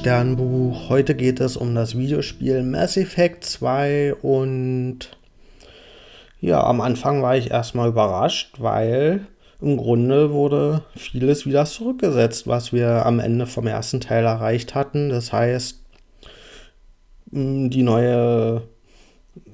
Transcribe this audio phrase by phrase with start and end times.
[0.00, 0.88] Sternbuch.
[0.88, 5.10] Heute geht es um das Videospiel Mass Effect 2 und
[6.40, 9.26] ja, am Anfang war ich erstmal überrascht, weil
[9.60, 15.10] im Grunde wurde vieles wieder zurückgesetzt, was wir am Ende vom ersten Teil erreicht hatten.
[15.10, 15.84] Das heißt,
[17.26, 18.62] die neue,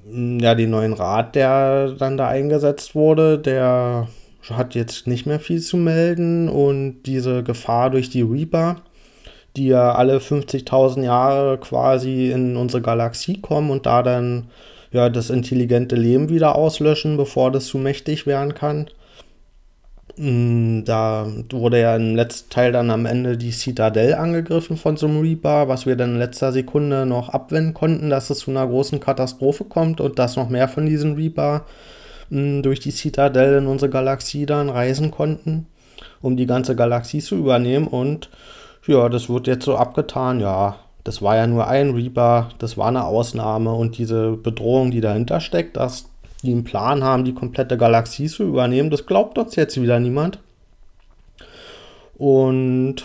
[0.08, 4.06] ja, den neuen Rat, der dann da eingesetzt wurde, der
[4.48, 8.76] hat jetzt nicht mehr viel zu melden und diese Gefahr durch die Reaper
[9.56, 14.50] die ja alle 50.000 Jahre quasi in unsere Galaxie kommen und da dann
[14.92, 18.88] ja das intelligente Leben wieder auslöschen, bevor das zu mächtig werden kann.
[20.18, 25.06] Mm, da wurde ja im letzten Teil dann am Ende die Citadel angegriffen von so
[25.06, 28.66] einem Reaper, was wir dann in letzter Sekunde noch abwenden konnten, dass es zu einer
[28.66, 31.66] großen Katastrophe kommt und dass noch mehr von diesen Reaper
[32.30, 35.66] mm, durch die Citadel in unsere Galaxie dann reisen konnten,
[36.22, 38.30] um die ganze Galaxie zu übernehmen und
[38.86, 42.88] ja, das wird jetzt so abgetan, ja, das war ja nur ein Reaper, das war
[42.88, 43.72] eine Ausnahme.
[43.72, 46.10] Und diese Bedrohung, die dahinter steckt, dass
[46.42, 50.40] die einen Plan haben, die komplette Galaxie zu übernehmen, das glaubt uns jetzt wieder niemand.
[52.18, 53.04] Und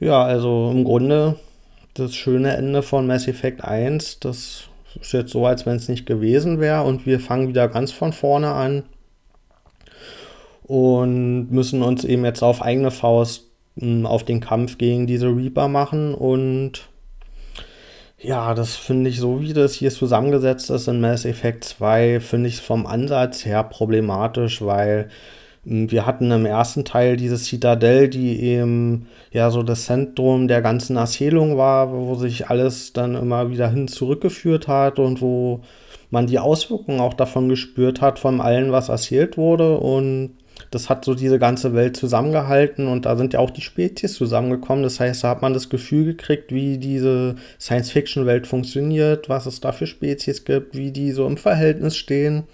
[0.00, 1.36] ja, also im Grunde
[1.94, 4.64] das schöne Ende von Mass Effect 1, das
[5.00, 8.12] ist jetzt so, als wenn es nicht gewesen wäre und wir fangen wieder ganz von
[8.12, 8.84] vorne an
[10.64, 13.44] und müssen uns eben jetzt auf eigene Faust
[14.04, 16.88] auf den Kampf gegen diese Reaper machen und
[18.18, 22.48] ja, das finde ich so, wie das hier zusammengesetzt ist in Mass Effect 2, finde
[22.48, 25.10] ich es vom Ansatz her problematisch, weil
[25.64, 30.96] wir hatten im ersten Teil diese Citadel, die eben ja so das Zentrum der ganzen
[30.96, 35.60] Erzählung war, wo sich alles dann immer wieder hin zurückgeführt hat und wo
[36.10, 39.78] man die Auswirkungen auch davon gespürt hat, von allem, was erzählt wurde.
[39.78, 40.36] Und
[40.74, 44.82] das hat so diese ganze Welt zusammengehalten und da sind ja auch die Spezies zusammengekommen.
[44.82, 49.72] Das heißt, da hat man das Gefühl gekriegt, wie diese Science-Fiction-Welt funktioniert, was es da
[49.72, 52.44] für Spezies gibt, wie die so im Verhältnis stehen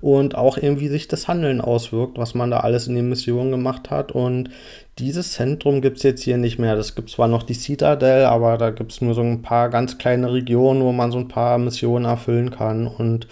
[0.00, 3.50] und auch eben, wie sich das Handeln auswirkt, was man da alles in den Missionen
[3.50, 4.12] gemacht hat.
[4.12, 4.50] Und
[4.98, 6.76] dieses Zentrum gibt es jetzt hier nicht mehr.
[6.76, 9.98] Das gibt zwar noch die Citadel, aber da gibt es nur so ein paar ganz
[9.98, 12.86] kleine Regionen, wo man so ein paar Missionen erfüllen kann.
[12.86, 13.26] Und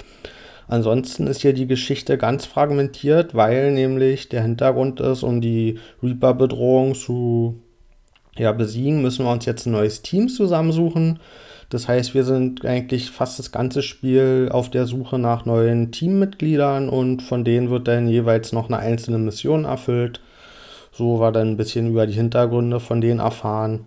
[0.66, 6.94] Ansonsten ist hier die Geschichte ganz fragmentiert, weil nämlich der Hintergrund ist, um die Reaper-Bedrohung
[6.94, 7.60] zu
[8.36, 11.20] ja, besiegen, müssen wir uns jetzt ein neues Team zusammensuchen.
[11.69, 16.88] Das heißt, wir sind eigentlich fast das ganze Spiel auf der Suche nach neuen Teammitgliedern
[16.88, 20.20] und von denen wird dann jeweils noch eine einzelne Mission erfüllt.
[20.92, 23.86] So war dann ein bisschen über die Hintergründe von denen erfahren.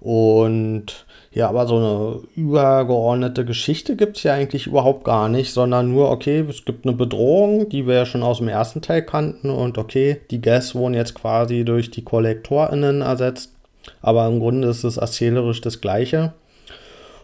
[0.00, 1.06] Und
[1.38, 6.10] ja, aber so eine übergeordnete Geschichte gibt es ja eigentlich überhaupt gar nicht, sondern nur,
[6.10, 9.78] okay, es gibt eine Bedrohung, die wir ja schon aus dem ersten Teil kannten und
[9.78, 13.52] okay, die Gas wurden jetzt quasi durch die KollektorInnen ersetzt,
[14.02, 16.32] aber im Grunde ist es erzählerisch das Gleiche.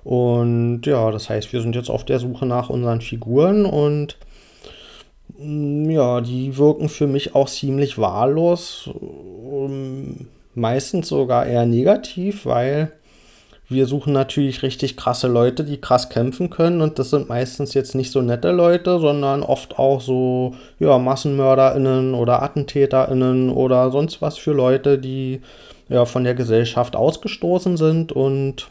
[0.04, 4.16] Und ja, das heißt, wir sind jetzt auf der Suche nach unseren Figuren und
[5.38, 8.90] mm, ja, die wirken für mich auch ziemlich wahllos,
[10.54, 12.92] meistens sogar eher negativ, weil
[13.74, 16.80] wir suchen natürlich richtig krasse Leute, die krass kämpfen können.
[16.80, 22.14] Und das sind meistens jetzt nicht so nette Leute, sondern oft auch so, ja, MassenmörderInnen
[22.14, 25.42] oder AttentäterInnen oder sonst was für Leute, die
[25.88, 28.68] ja von der Gesellschaft ausgestoßen sind und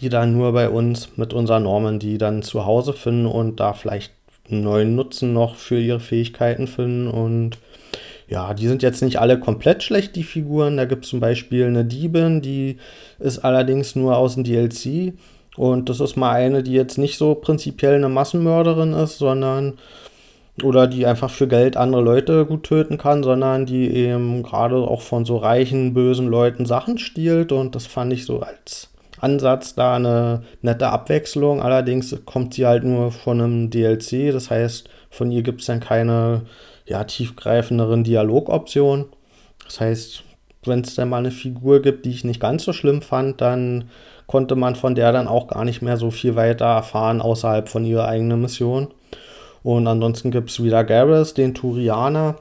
[0.00, 3.72] die dann nur bei uns mit unseren Normen, die dann zu Hause finden und da
[3.72, 4.12] vielleicht
[4.50, 7.58] einen neuen Nutzen noch für ihre Fähigkeiten finden und
[8.28, 10.76] ja, die sind jetzt nicht alle komplett schlecht, die Figuren.
[10.76, 12.76] Da gibt es zum Beispiel eine Diebin, die
[13.18, 15.14] ist allerdings nur aus dem DLC.
[15.56, 19.78] Und das ist mal eine, die jetzt nicht so prinzipiell eine Massenmörderin ist, sondern
[20.62, 25.02] oder die einfach für Geld andere Leute gut töten kann, sondern die eben gerade auch
[25.02, 27.52] von so reichen, bösen Leuten Sachen stiehlt.
[27.52, 28.90] Und das fand ich so als
[29.20, 31.62] Ansatz da eine nette Abwechslung.
[31.62, 34.32] Allerdings kommt sie halt nur von einem DLC.
[34.32, 36.42] Das heißt, von ihr gibt es dann keine
[36.88, 39.06] ja, tiefgreifenderen Dialogoptionen.
[39.64, 40.24] Das heißt,
[40.64, 43.90] wenn es dann mal eine Figur gibt, die ich nicht ganz so schlimm fand, dann
[44.26, 47.84] konnte man von der dann auch gar nicht mehr so viel weiter erfahren außerhalb von
[47.84, 48.88] ihrer eigenen Mission.
[49.62, 52.36] Und ansonsten gibt es wieder Garrus, den Turianer.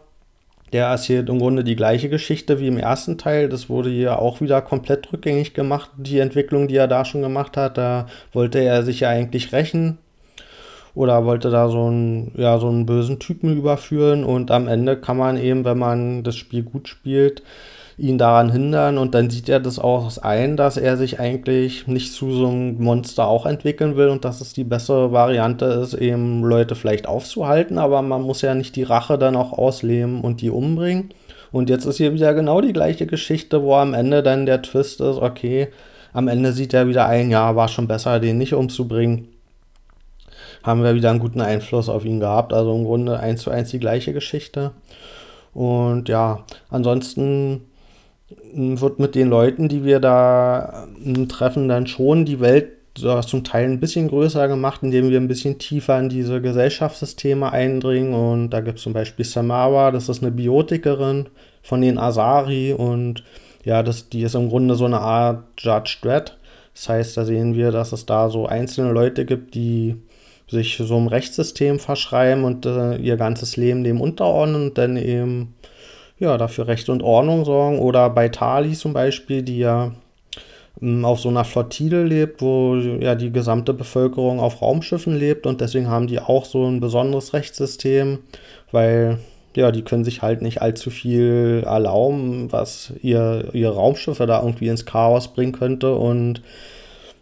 [0.73, 3.47] Der erzählt im Grunde die gleiche Geschichte wie im ersten Teil.
[3.47, 7.55] Das wurde hier auch wieder komplett rückgängig gemacht, die Entwicklung, die er da schon gemacht
[7.55, 7.77] hat.
[7.77, 9.97] Da wollte er sich ja eigentlich rächen
[10.97, 15.17] oder wollte da so einen, ja, so einen bösen Typen überführen und am Ende kann
[15.17, 17.43] man eben, wenn man das Spiel gut spielt,
[17.99, 22.13] ihn daran hindern und dann sieht er das auch ein, dass er sich eigentlich nicht
[22.13, 26.43] zu so einem Monster auch entwickeln will und dass es die bessere Variante ist, eben
[26.43, 30.49] Leute vielleicht aufzuhalten, aber man muss ja nicht die Rache dann auch ausleben und die
[30.49, 31.09] umbringen.
[31.51, 34.99] Und jetzt ist hier wieder genau die gleiche Geschichte, wo am Ende dann der Twist
[34.99, 35.67] ist, okay,
[36.11, 39.36] am Ende sieht er wieder ein, ja, war schon besser, den nicht umzubringen.
[40.63, 42.53] Haben wir wieder einen guten Einfluss auf ihn gehabt.
[42.53, 44.71] Also im Grunde eins zu eins die gleiche Geschichte.
[45.53, 47.61] Und ja, ansonsten
[48.53, 52.73] wird mit den Leuten, die wir da hm, treffen, dann schon die Welt
[53.25, 58.13] zum Teil ein bisschen größer gemacht, indem wir ein bisschen tiefer in diese Gesellschaftssysteme eindringen.
[58.13, 61.27] Und da gibt es zum Beispiel Samawa, das ist eine Biotikerin
[61.61, 63.23] von den Asari und
[63.63, 66.37] ja, das, die ist im Grunde so eine Art Judge Dredd.
[66.73, 69.95] Das heißt, da sehen wir, dass es da so einzelne Leute gibt, die
[70.49, 75.55] sich so einem Rechtssystem verschreiben und äh, ihr ganzes Leben dem unterordnen und dann eben
[76.19, 77.79] ja, dafür Recht und Ordnung sorgen.
[77.79, 79.91] Oder bei Tali zum Beispiel, die ja
[80.81, 85.61] ähm, auf so einer Flottille lebt, wo ja die gesamte Bevölkerung auf Raumschiffen lebt und
[85.61, 88.19] deswegen haben die auch so ein besonderes Rechtssystem,
[88.71, 89.19] weil
[89.55, 94.67] ja, die können sich halt nicht allzu viel erlauben, was ihr, ihre Raumschiffe da irgendwie
[94.67, 96.43] ins Chaos bringen könnte und hm,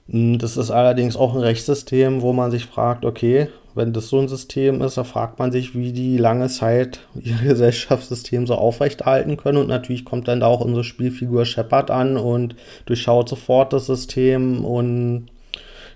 [0.08, 4.28] das ist allerdings auch ein Rechtssystem, wo man sich fragt, okay, wenn das so ein
[4.28, 9.58] System ist, da fragt man sich, wie die lange Zeit ihr Gesellschaftssystem so aufrechterhalten können.
[9.58, 12.56] Und natürlich kommt dann da auch unsere Spielfigur Shepard an und
[12.86, 15.28] durchschaut sofort das System und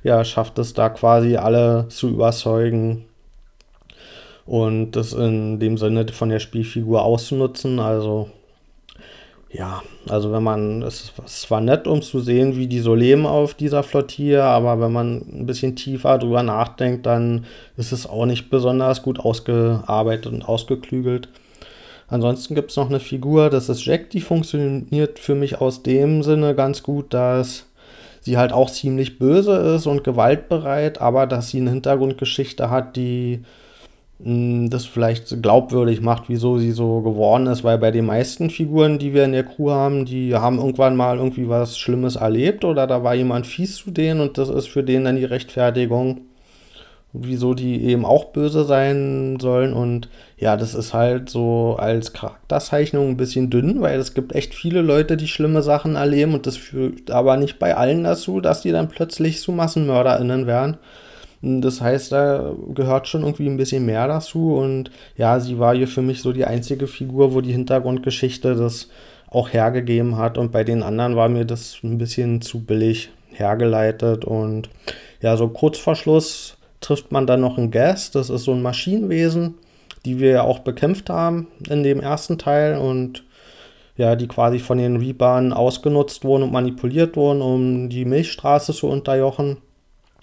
[0.03, 3.05] ja, schafft es da quasi alle zu überzeugen
[4.45, 7.79] und das in dem Sinne von der Spielfigur auszunutzen.
[7.79, 8.29] Also
[9.51, 13.25] ja, also wenn man, es, es war nett, um zu sehen, wie die so leben
[13.25, 18.25] auf dieser Flottille, aber wenn man ein bisschen tiefer drüber nachdenkt, dann ist es auch
[18.25, 21.29] nicht besonders gut ausgearbeitet und ausgeklügelt.
[22.07, 26.21] Ansonsten gibt es noch eine Figur, das ist Jack, die funktioniert für mich aus dem
[26.21, 27.65] Sinne ganz gut, dass
[28.21, 33.43] sie halt auch ziemlich böse ist und gewaltbereit, aber dass sie eine Hintergrundgeschichte hat, die
[34.21, 39.13] das vielleicht glaubwürdig macht, wieso sie so geworden ist, weil bei den meisten Figuren, die
[39.13, 43.01] wir in der Crew haben, die haben irgendwann mal irgendwie was Schlimmes erlebt oder da
[43.01, 46.19] war jemand fies zu denen und das ist für den dann die Rechtfertigung,
[47.13, 53.07] wieso die eben auch böse sein sollen und ja, das ist halt so als Charakterzeichnung
[53.11, 56.57] ein bisschen dünn, weil es gibt echt viele Leute, die schlimme Sachen erleben und das
[56.57, 60.77] führt aber nicht bei allen dazu, dass die dann plötzlich zu MassenmörderInnen werden.
[61.41, 64.55] Das heißt, da gehört schon irgendwie ein bisschen mehr dazu.
[64.55, 68.89] Und ja, sie war hier für mich so die einzige Figur, wo die Hintergrundgeschichte das
[69.29, 70.37] auch hergegeben hat.
[70.37, 74.25] Und bei den anderen war mir das ein bisschen zu billig hergeleitet.
[74.25, 74.69] Und
[75.21, 78.15] ja, so kurz vor Schluss trifft man dann noch einen Guest.
[78.15, 79.55] Das ist so ein Maschinenwesen,
[80.05, 82.77] die wir ja auch bekämpft haben in dem ersten Teil.
[82.77, 83.23] Und
[83.95, 88.87] ja, die quasi von den Reapern ausgenutzt wurden und manipuliert wurden, um die Milchstraße zu
[88.87, 89.57] unterjochen.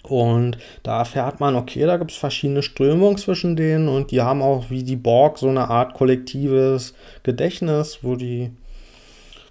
[0.09, 4.41] Und da erfährt man, okay, da gibt es verschiedene Strömungen zwischen denen und die haben
[4.41, 6.93] auch wie die Borg so eine Art kollektives
[7.23, 8.51] Gedächtnis, wo die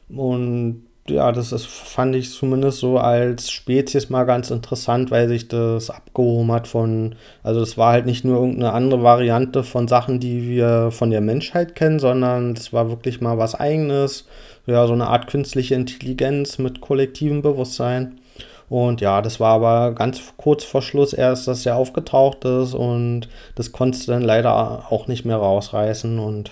[0.08, 5.49] und ja, das ist, fand ich zumindest so als Spezies mal ganz interessant, weil sich
[5.49, 10.20] das abgehoben hat von, also das war halt nicht nur irgendeine andere Variante von Sachen,
[10.20, 14.26] die wir von der Menschheit kennen, sondern es war wirklich mal was eigenes,
[14.67, 18.19] ja, so eine Art künstliche Intelligenz mit kollektivem Bewusstsein.
[18.68, 23.28] Und ja, das war aber ganz kurz vor Schluss erst, dass er aufgetaucht ist und
[23.54, 26.18] das konntest du dann leider auch nicht mehr rausreißen.
[26.18, 26.50] Und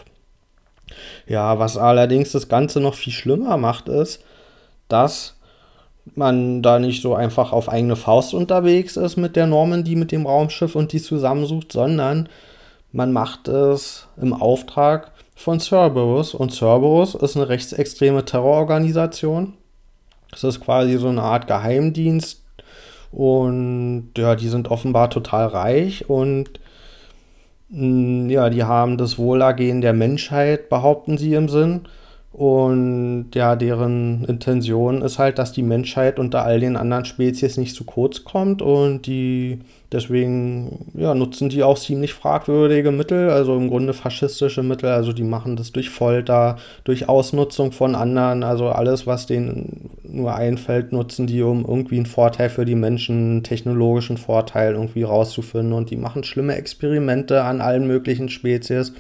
[1.26, 4.22] ja, was allerdings das Ganze noch viel schlimmer macht, ist,
[4.88, 5.34] dass
[6.14, 10.26] man da nicht so einfach auf eigene Faust unterwegs ist mit der Normandy, mit dem
[10.26, 12.28] Raumschiff und die zusammensucht, sondern
[12.92, 16.34] man macht es im Auftrag von Cerberus.
[16.34, 19.54] Und Cerberus ist eine rechtsextreme Terrororganisation
[20.34, 22.42] das ist quasi so eine Art Geheimdienst.
[23.10, 26.50] Und ja, die sind offenbar total reich und
[27.68, 31.82] mm, ja, die haben das Wohlergehen der Menschheit, behaupten sie im Sinn.
[32.34, 37.76] Und ja, deren Intention ist halt, dass die Menschheit unter all den anderen Spezies nicht
[37.76, 39.60] zu kurz kommt und die
[39.92, 45.22] deswegen ja, nutzen die auch ziemlich fragwürdige Mittel, also im Grunde faschistische Mittel, also die
[45.22, 51.28] machen das durch Folter, durch Ausnutzung von anderen, also alles, was denen nur einfällt, nutzen
[51.28, 55.72] die, um irgendwie einen Vorteil für die Menschen, einen technologischen Vorteil irgendwie rauszufinden.
[55.72, 58.92] Und die machen schlimme Experimente an allen möglichen Spezies.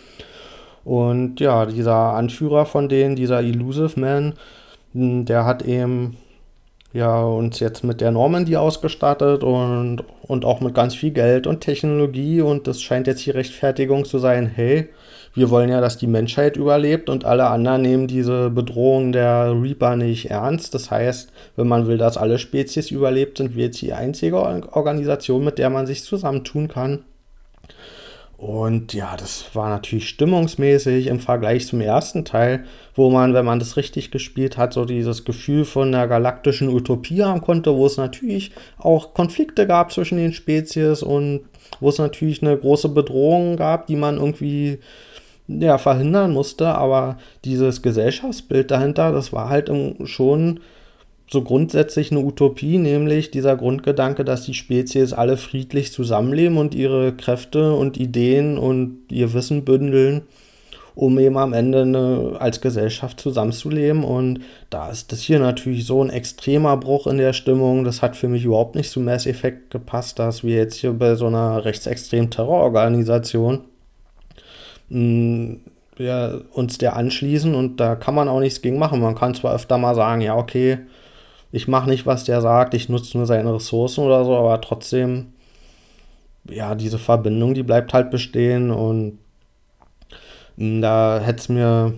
[0.84, 4.34] Und ja, dieser Anführer von denen, dieser Elusive Man,
[4.92, 6.16] hm, der hat eben
[6.92, 11.60] ja uns jetzt mit der Normandy ausgestattet und, und auch mit ganz viel Geld und
[11.60, 14.88] Technologie und das scheint jetzt die Rechtfertigung zu sein, hey,
[15.34, 19.96] wir wollen ja, dass die Menschheit überlebt und alle anderen nehmen diese Bedrohung der Reaper
[19.96, 20.74] nicht ernst.
[20.74, 25.44] Das heißt, wenn man will, dass alle Spezies überlebt, sind wir jetzt die einzige Organisation,
[25.44, 27.04] mit der man sich zusammentun kann.
[28.44, 33.58] Und ja, das war natürlich stimmungsmäßig im Vergleich zum ersten Teil, wo man, wenn man
[33.58, 37.96] das richtig gespielt hat, so dieses Gefühl von der galaktischen Utopie haben konnte, wo es
[37.96, 41.46] natürlich auch Konflikte gab zwischen den Spezies und
[41.80, 44.78] wo es natürlich eine große Bedrohung gab, die man irgendwie
[45.48, 46.66] ja, verhindern musste.
[46.68, 49.72] Aber dieses Gesellschaftsbild dahinter, das war halt
[50.04, 50.60] schon
[51.26, 57.14] so grundsätzlich eine Utopie, nämlich dieser Grundgedanke, dass die Spezies alle friedlich zusammenleben und ihre
[57.14, 60.22] Kräfte und Ideen und ihr Wissen bündeln,
[60.94, 64.04] um eben am Ende eine, als Gesellschaft zusammenzuleben.
[64.04, 64.40] Und
[64.70, 67.84] da ist das hier natürlich so ein extremer Bruch in der Stimmung.
[67.84, 71.14] Das hat für mich überhaupt nicht zu Mass Effect gepasst, dass wir jetzt hier bei
[71.14, 73.62] so einer rechtsextremen Terrororganisation
[74.88, 75.56] mh,
[75.98, 79.00] ja, uns der anschließen und da kann man auch nichts gegen machen.
[79.00, 80.78] Man kann zwar öfter mal sagen, ja, okay,
[81.54, 85.26] ich mache nicht, was der sagt, ich nutze nur seine Ressourcen oder so, aber trotzdem,
[86.50, 89.20] ja, diese Verbindung, die bleibt halt bestehen und
[90.58, 91.94] hm, da hätte es mir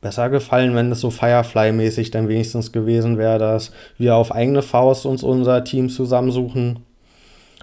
[0.00, 5.04] besser gefallen, wenn es so Firefly-mäßig dann wenigstens gewesen wäre, dass wir auf eigene Faust
[5.04, 6.78] uns unser Team zusammensuchen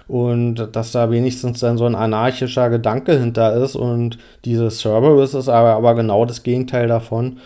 [0.06, 5.48] und dass da wenigstens dann so ein anarchischer Gedanke hinter ist und dieses Cerberus ist
[5.48, 7.40] aber, aber genau das Gegenteil davon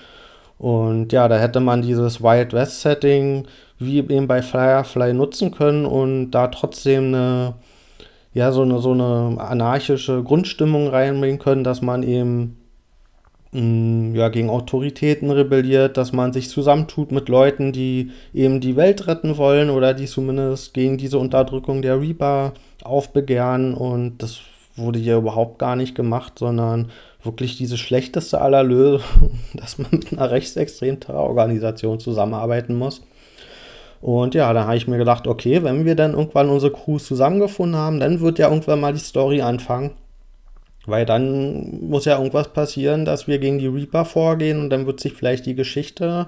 [0.58, 3.46] und ja, da hätte man dieses Wild West Setting
[3.78, 7.54] wie eben bei Firefly nutzen können und da trotzdem eine,
[8.32, 12.56] ja, so eine, so eine anarchische Grundstimmung reinbringen können, dass man eben
[13.52, 19.06] mm, ja, gegen Autoritäten rebelliert, dass man sich zusammentut mit Leuten, die eben die Welt
[19.08, 22.52] retten wollen oder die zumindest gegen diese Unterdrückung der Reaper
[22.84, 23.74] aufbegehren.
[23.74, 24.40] Und das
[24.76, 26.90] wurde hier überhaupt gar nicht gemacht, sondern
[27.22, 33.02] wirklich diese schlechteste aller Lösungen, dass man mit einer rechtsextremen Terrororganisation zusammenarbeiten muss.
[34.00, 37.76] Und ja, da habe ich mir gedacht, okay, wenn wir dann irgendwann unsere Crews zusammengefunden
[37.76, 39.92] haben, dann wird ja irgendwann mal die Story anfangen.
[40.84, 45.00] Weil dann muss ja irgendwas passieren, dass wir gegen die Reaper vorgehen und dann wird
[45.00, 46.26] sich vielleicht die Geschichte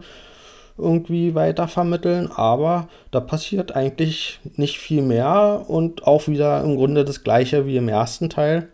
[0.78, 2.30] irgendwie weiter vermitteln.
[2.35, 7.76] Aber da passiert eigentlich nicht viel mehr und auch wieder im Grunde das gleiche wie
[7.76, 8.68] im ersten Teil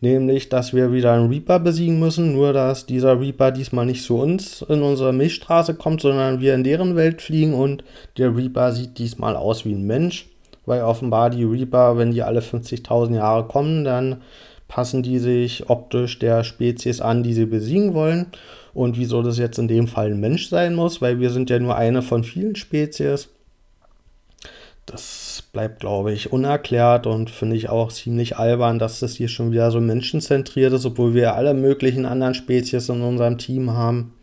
[0.00, 4.18] nämlich dass wir wieder einen Reaper besiegen müssen, nur dass dieser Reaper diesmal nicht zu
[4.18, 7.84] uns in unsere Milchstraße kommt, sondern wir in deren Welt fliegen und
[8.16, 10.26] der Reaper sieht diesmal aus wie ein Mensch,
[10.66, 14.22] weil offenbar die Reaper, wenn die alle 50.000 Jahre kommen, dann
[14.68, 18.26] passen die sich optisch der Spezies an, die sie besiegen wollen.
[18.74, 21.58] Und wieso das jetzt in dem Fall ein Mensch sein muss, weil wir sind ja
[21.58, 23.28] nur eine von vielen Spezies.
[24.86, 29.50] Das bleibt, glaube ich, unerklärt und finde ich auch ziemlich albern, dass das hier schon
[29.50, 34.14] wieder so menschenzentriert ist, obwohl wir alle möglichen anderen Spezies in unserem Team haben.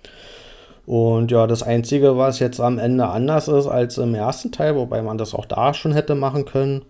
[0.85, 5.01] Und ja, das Einzige, was jetzt am Ende anders ist als im ersten Teil, wobei
[5.01, 6.83] man das auch da schon hätte machen können,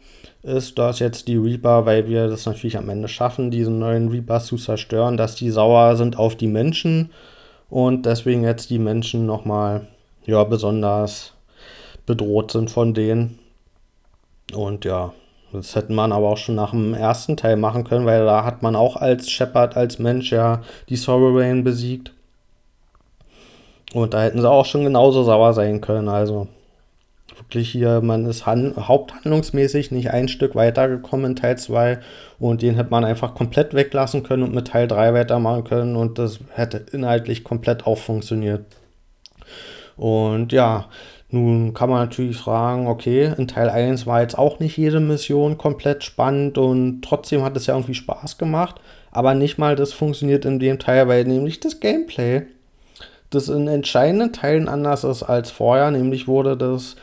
[0.46, 4.40] ist, dass jetzt die Reaper, weil wir das natürlich am Ende schaffen, diesen neuen Reaper
[4.40, 7.12] zu zerstören, dass die sauer sind auf die Menschen
[7.70, 9.88] und deswegen jetzt die Menschen nochmal,
[10.26, 11.34] ja, besonders
[12.06, 13.40] bedroht sind von denen.
[14.54, 15.14] Und ja,
[15.52, 18.62] das hätte man aber auch schon nach dem ersten Teil machen können, weil da hat
[18.62, 22.12] man auch als Shepard, als Mensch ja die Sovereign besiegt.
[23.94, 26.10] Und da hätten sie auch schon genauso sauer sein können.
[26.10, 26.48] Also
[27.38, 32.00] wirklich hier, man ist haupthandlungsmäßig nicht ein Stück weitergekommen in Teil 2
[32.40, 36.20] und den hätte man einfach komplett weglassen können und mit Teil 3 weitermachen können und
[36.20, 38.66] das hätte inhaltlich komplett auch funktioniert.
[39.98, 40.86] Und ja,
[41.30, 45.58] nun kann man natürlich fragen, okay, in Teil 1 war jetzt auch nicht jede Mission
[45.58, 48.76] komplett spannend und trotzdem hat es ja irgendwie Spaß gemacht.
[49.12, 52.44] Aber nicht mal das funktioniert in dem Teil, weil nämlich das Gameplay,
[53.30, 55.90] das in entscheidenden Teilen anders ist als vorher.
[55.92, 56.96] Nämlich wurde das,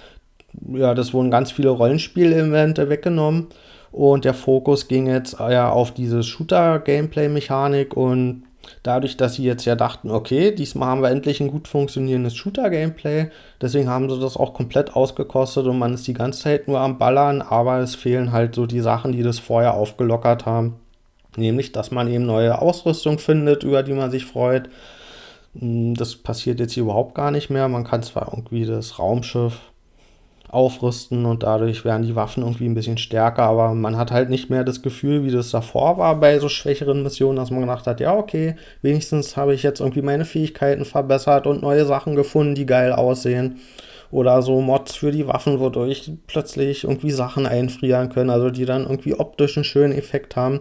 [0.75, 3.49] ja, das wurden ganz viele Rollenspielelemente weggenommen
[3.91, 8.45] und der Fokus ging jetzt ja auf diese Shooter-Gameplay-Mechanik und
[8.83, 13.29] dadurch, dass sie jetzt ja dachten, okay, diesmal haben wir endlich ein gut funktionierendes Shooter-Gameplay,
[13.61, 16.99] deswegen haben sie das auch komplett ausgekostet und man ist die ganze Zeit nur am
[16.99, 20.77] Ballern, aber es fehlen halt so die Sachen, die das vorher aufgelockert haben.
[21.37, 24.69] Nämlich, dass man eben neue Ausrüstung findet, über die man sich freut.
[25.59, 27.69] Hm, das passiert jetzt hier überhaupt gar nicht mehr.
[27.69, 29.72] Man kann zwar irgendwie das Raumschiff
[30.53, 34.51] aufrüsten und dadurch werden die Waffen irgendwie ein bisschen stärker, aber man hat halt nicht
[34.51, 38.01] mehr das Gefühl, wie das davor war bei so schwächeren Missionen, dass man gedacht hat,
[38.01, 42.67] ja, okay, wenigstens habe ich jetzt irgendwie meine Fähigkeiten verbessert und neue Sachen gefunden, die
[42.67, 43.61] geil aussehen.
[44.11, 48.83] Oder so Mods für die Waffen, wodurch plötzlich irgendwie Sachen einfrieren können, also die dann
[48.83, 50.61] irgendwie optisch einen schönen Effekt haben.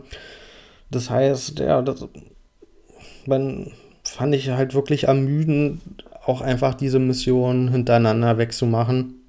[0.90, 2.08] Das heißt, ja, das
[3.26, 3.72] man,
[4.06, 5.82] fand ich halt wirklich ermüdend,
[6.26, 9.21] auch einfach diese Missionen hintereinander wegzumachen.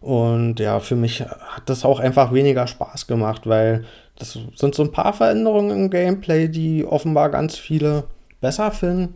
[0.00, 3.84] Und ja, für mich hat das auch einfach weniger Spaß gemacht, weil
[4.18, 8.04] das sind so ein paar Veränderungen im Gameplay, die offenbar ganz viele
[8.40, 9.14] besser finden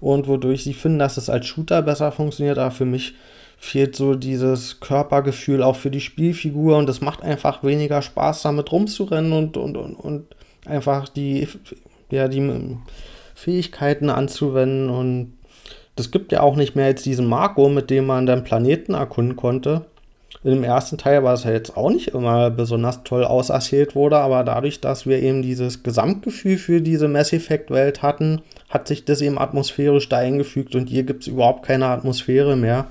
[0.00, 2.58] und wodurch sie finden, dass es als Shooter besser funktioniert.
[2.58, 3.14] Aber für mich
[3.56, 8.70] fehlt so dieses Körpergefühl auch für die Spielfigur und es macht einfach weniger Spaß, damit
[8.72, 10.26] rumzurennen und, und, und, und
[10.66, 11.48] einfach die,
[12.10, 12.76] ja, die
[13.34, 14.90] Fähigkeiten anzuwenden.
[14.90, 15.34] Und
[15.96, 19.36] das gibt ja auch nicht mehr jetzt diesen Marco, mit dem man dann Planeten erkunden
[19.36, 19.86] konnte.
[20.42, 24.44] Im ersten Teil war es ja jetzt auch nicht immer besonders toll auserzählt wurde, aber
[24.44, 29.38] dadurch, dass wir eben dieses Gesamtgefühl für diese Mass Effect-Welt hatten, hat sich das eben
[29.38, 32.86] atmosphärisch da eingefügt und hier gibt es überhaupt keine Atmosphäre mehr.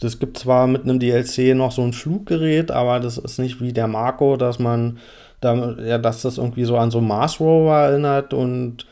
[0.00, 3.72] Das gibt zwar mit einem DLC noch so ein Fluggerät, aber das ist nicht wie
[3.72, 4.98] der Marco, dass man
[5.40, 8.86] da, ja, dass das irgendwie so an so Mars Rover erinnert und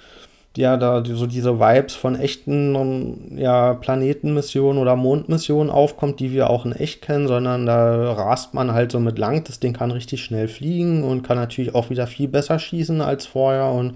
[0.57, 6.65] ja, da so diese Vibes von echten ja, Planetenmissionen oder Mondmissionen aufkommt, die wir auch
[6.65, 9.43] in echt kennen, sondern da rast man halt so mit lang.
[9.45, 13.27] Das Ding kann richtig schnell fliegen und kann natürlich auch wieder viel besser schießen als
[13.27, 13.73] vorher.
[13.73, 13.95] Und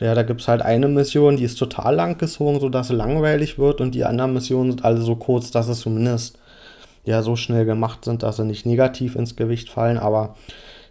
[0.00, 3.58] ja, da gibt es halt eine Mission, die ist total lang gezogen, sodass sie langweilig
[3.58, 6.38] wird und die anderen Missionen sind alle so kurz, dass sie zumindest
[7.04, 9.98] ja so schnell gemacht sind, dass sie nicht negativ ins Gewicht fallen.
[9.98, 10.34] Aber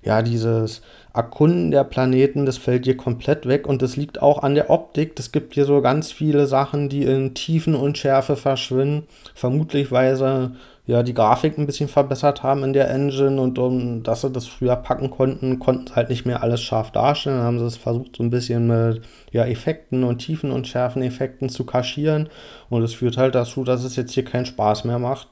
[0.03, 0.83] ja, dieses
[1.15, 5.13] Erkunden der Planeten, das fällt hier komplett weg und das liegt auch an der Optik.
[5.19, 9.07] Es gibt hier so ganz viele Sachen, die in Tiefen und Schärfe verschwinden.
[9.35, 10.51] Vermutlich, weil sie
[10.87, 14.47] ja die Grafik ein bisschen verbessert haben in der Engine und um, dass sie das
[14.47, 17.37] früher packen konnten, konnten sie halt nicht mehr alles scharf darstellen.
[17.37, 21.03] Dann haben sie es versucht, so ein bisschen mit ja, Effekten und Tiefen und Schärfen
[21.47, 22.27] zu kaschieren.
[22.69, 25.27] Und es führt halt dazu, dass es jetzt hier keinen Spaß mehr macht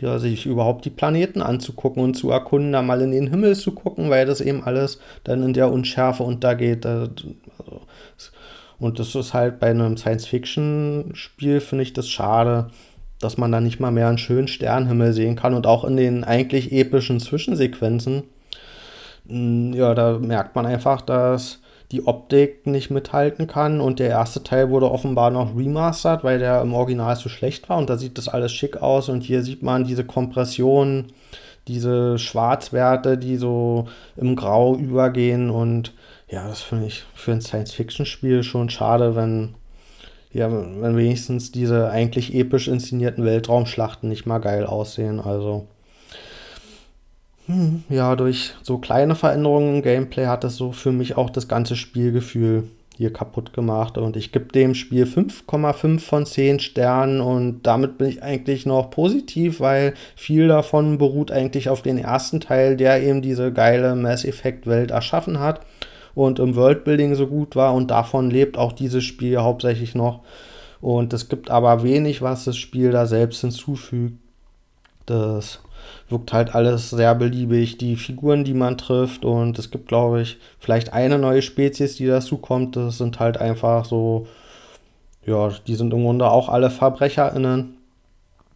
[0.00, 3.72] ja, sich überhaupt die Planeten anzugucken und zu erkunden, da mal in den Himmel zu
[3.72, 6.84] gucken, weil das eben alles dann in der Unschärfe untergeht.
[6.84, 7.10] Also,
[8.78, 12.68] und das ist halt bei einem Science-Fiction-Spiel, finde ich das schade,
[13.20, 16.24] dass man da nicht mal mehr einen schönen Sternenhimmel sehen kann und auch in den
[16.24, 18.24] eigentlich epischen Zwischensequenzen.
[19.28, 21.60] Hm, ja, da merkt man einfach, dass
[21.92, 23.80] die Optik nicht mithalten kann.
[23.80, 27.78] Und der erste Teil wurde offenbar noch remastert, weil der im Original so schlecht war.
[27.78, 29.08] Und da sieht das alles schick aus.
[29.08, 31.12] Und hier sieht man diese Kompression,
[31.68, 35.50] diese Schwarzwerte, die so im Grau übergehen.
[35.50, 35.92] Und
[36.28, 39.54] ja, das finde ich für ein Science-Fiction-Spiel schon schade, wenn,
[40.32, 45.20] ja, wenn wenigstens diese eigentlich episch inszenierten Weltraumschlachten nicht mal geil aussehen.
[45.20, 45.68] Also
[47.46, 51.48] hm, ja, durch so kleine Veränderungen im Gameplay hat es so für mich auch das
[51.48, 52.64] ganze Spielgefühl
[52.96, 53.98] hier kaputt gemacht.
[53.98, 58.90] Und ich gebe dem Spiel 5,5 von 10 Sternen und damit bin ich eigentlich noch
[58.90, 64.24] positiv, weil viel davon beruht eigentlich auf den ersten Teil, der eben diese geile Mass
[64.24, 65.60] Effect Welt erschaffen hat
[66.14, 70.22] und im Worldbuilding so gut war und davon lebt auch dieses Spiel hauptsächlich noch.
[70.80, 74.18] Und es gibt aber wenig, was das Spiel da selbst hinzufügt.
[75.04, 75.60] Das
[76.08, 77.78] wirkt halt alles sehr beliebig.
[77.78, 82.06] Die Figuren, die man trifft und es gibt, glaube ich, vielleicht eine neue Spezies, die
[82.06, 82.76] dazu kommt.
[82.76, 84.26] Das sind halt einfach so,
[85.24, 87.76] ja, die sind im Grunde auch alle VerbrecherInnen.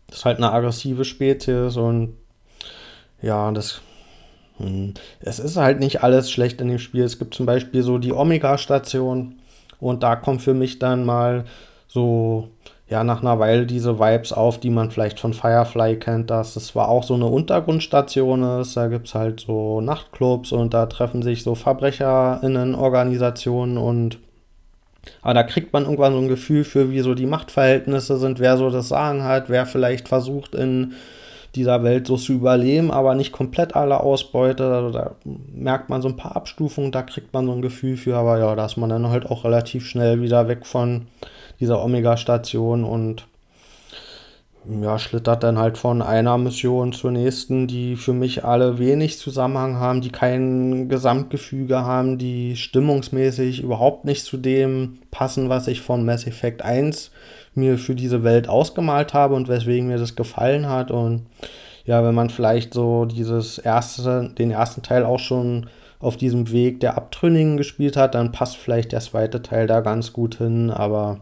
[0.08, 2.16] Das ist halt eine aggressive Spezies und
[3.22, 3.80] ja, das.
[4.58, 7.04] Hm, es ist halt nicht alles schlecht in dem Spiel.
[7.04, 9.36] Es gibt zum Beispiel so die Omega-Station
[9.80, 11.44] und da kommt für mich dann mal
[11.88, 12.48] so
[12.90, 16.66] ja nach einer Weile diese Vibes auf, die man vielleicht von Firefly kennt, dass es
[16.66, 21.22] zwar auch so eine Untergrundstation ist, da gibt es halt so Nachtclubs und da treffen
[21.22, 24.18] sich so VerbrecherInnen-Organisationen und
[25.22, 28.59] aber da kriegt man irgendwann so ein Gefühl für, wie so die Machtverhältnisse sind, wer
[28.59, 30.92] so das Sagen hat, wer vielleicht versucht in
[31.55, 34.72] dieser Welt so zu überleben, aber nicht komplett alle Ausbeute.
[34.72, 38.16] Also da merkt man so ein paar Abstufungen, da kriegt man so ein Gefühl für,
[38.16, 41.07] aber ja, da ist man dann halt auch relativ schnell wieder weg von
[41.60, 43.26] dieser Omega-Station und
[44.68, 49.76] ja, schlittert dann halt von einer Mission zur nächsten, die für mich alle wenig Zusammenhang
[49.76, 56.04] haben, die kein Gesamtgefüge haben, die stimmungsmäßig überhaupt nicht zu dem passen, was ich von
[56.04, 57.10] Mass Effect 1
[57.54, 60.90] mir für diese Welt ausgemalt habe und weswegen mir das gefallen hat.
[60.90, 61.26] Und
[61.86, 65.68] ja, wenn man vielleicht so dieses erste, den ersten Teil auch schon
[65.98, 70.12] auf diesem Weg der Abtrünnigen gespielt hat, dann passt vielleicht der zweite Teil da ganz
[70.12, 71.20] gut hin, aber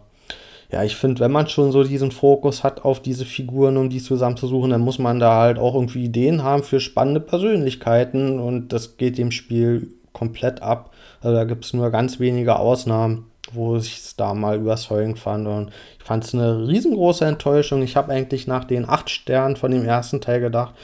[0.71, 4.03] ja, ich finde, wenn man schon so diesen Fokus hat auf diese Figuren, um die
[4.03, 8.99] zusammenzusuchen, dann muss man da halt auch irgendwie Ideen haben für spannende Persönlichkeiten und das
[8.99, 10.93] geht dem Spiel komplett ab.
[11.23, 15.47] Also da gibt es nur ganz wenige Ausnahmen, wo ich es da mal überzeugend fand
[15.47, 17.83] und ich fand es eine riesengroße Enttäuschung.
[17.83, 20.75] Ich habe eigentlich nach den acht Sternen von dem ersten Teil gedacht,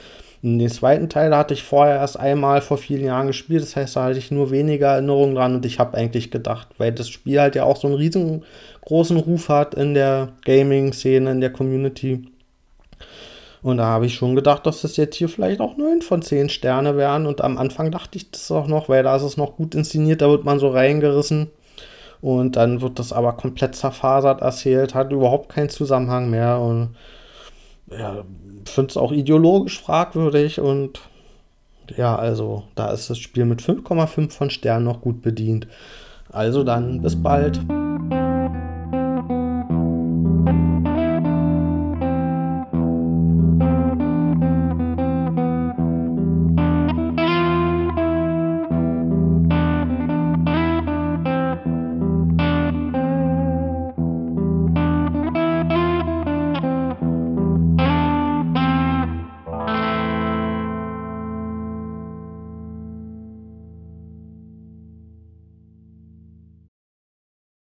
[0.45, 4.03] den zweiten Teil hatte ich vorher erst einmal vor vielen Jahren gespielt, das heißt, da
[4.03, 7.55] hatte ich nur weniger Erinnerungen dran und ich habe eigentlich gedacht, weil das Spiel halt
[7.55, 12.27] ja auch so einen riesengroßen Ruf hat in der Gaming-Szene, in der Community.
[13.63, 16.49] Und da habe ich schon gedacht, dass das jetzt hier vielleicht auch 9 von 10
[16.49, 17.25] Sterne wären.
[17.25, 20.21] Und am Anfang dachte ich das auch noch, weil da ist es noch gut inszeniert,
[20.21, 21.49] da wird man so reingerissen.
[22.21, 26.59] Und dann wird das aber komplett zerfasert erzählt, hat überhaupt keinen Zusammenhang mehr.
[26.59, 26.95] Und
[27.91, 28.23] ja,
[28.65, 30.59] finde es auch ideologisch fragwürdig.
[30.59, 31.01] Und
[31.95, 35.67] ja, also da ist das Spiel mit 5,5 von Sternen noch gut bedient.
[36.31, 37.59] Also dann, bis bald.